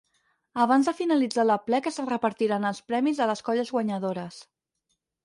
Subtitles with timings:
[0.61, 4.41] Abans de finalitzar l'aplec es repartiran els premis a les colles guanyadores.